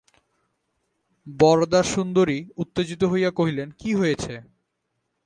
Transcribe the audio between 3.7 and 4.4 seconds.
কী হয়েছে!